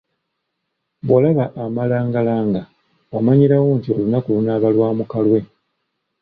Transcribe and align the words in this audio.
Bw'olaba 1.05 1.45
amalangalanga 1.63 2.61
omanyirawo 3.17 3.69
nti 3.77 3.89
olunaku 3.95 4.27
lunaaba 4.35 4.67
lwa 4.75 4.89
mukalwe. 4.97 5.39